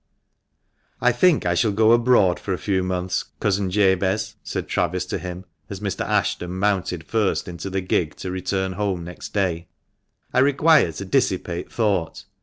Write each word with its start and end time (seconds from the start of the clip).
"I 0.99 1.11
think 1.11 1.45
I 1.45 1.53
shall 1.53 1.71
go 1.73 1.91
abroad 1.91 2.39
for 2.39 2.53
a 2.53 2.57
few 2.57 2.81
months, 2.81 3.23
Cousin 3.39 3.69
Jabez," 3.69 4.35
said 4.43 4.67
Travis 4.67 5.05
to 5.05 5.19
him, 5.19 5.45
as 5.69 5.79
Mr. 5.79 6.03
Ashton 6.03 6.53
mounted 6.57 7.03
first 7.03 7.47
into 7.47 7.69
the 7.69 7.81
gig 7.81 8.15
to 8.15 8.31
return 8.31 8.71
home 8.73 9.03
next 9.03 9.31
day." 9.31 9.67
I 10.33 10.39
require 10.39 10.91
to 10.93 11.05
dissipate 11.05 11.71
thought. 11.71 12.25